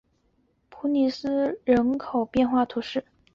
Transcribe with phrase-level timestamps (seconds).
[0.71, 3.05] 普雷尼斯人口变化图示